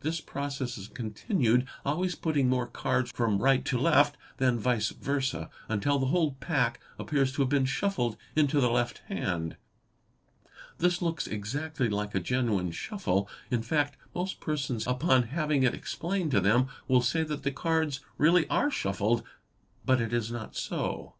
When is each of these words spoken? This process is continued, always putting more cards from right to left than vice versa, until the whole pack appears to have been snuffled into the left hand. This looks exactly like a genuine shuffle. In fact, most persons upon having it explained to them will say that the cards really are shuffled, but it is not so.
This 0.00 0.20
process 0.20 0.76
is 0.76 0.88
continued, 0.88 1.64
always 1.86 2.16
putting 2.16 2.48
more 2.48 2.66
cards 2.66 3.12
from 3.12 3.38
right 3.38 3.64
to 3.66 3.78
left 3.78 4.16
than 4.38 4.58
vice 4.58 4.88
versa, 4.88 5.48
until 5.68 6.00
the 6.00 6.06
whole 6.06 6.32
pack 6.40 6.80
appears 6.98 7.32
to 7.34 7.42
have 7.42 7.50
been 7.50 7.68
snuffled 7.68 8.16
into 8.34 8.60
the 8.60 8.68
left 8.68 8.98
hand. 9.06 9.56
This 10.78 11.00
looks 11.00 11.28
exactly 11.28 11.88
like 11.88 12.16
a 12.16 12.18
genuine 12.18 12.72
shuffle. 12.72 13.30
In 13.48 13.62
fact, 13.62 13.96
most 14.12 14.40
persons 14.40 14.88
upon 14.88 15.28
having 15.28 15.62
it 15.62 15.72
explained 15.72 16.32
to 16.32 16.40
them 16.40 16.66
will 16.88 17.00
say 17.00 17.22
that 17.22 17.44
the 17.44 17.52
cards 17.52 18.00
really 18.18 18.48
are 18.48 18.72
shuffled, 18.72 19.22
but 19.84 20.00
it 20.00 20.12
is 20.12 20.32
not 20.32 20.56
so. 20.56 21.14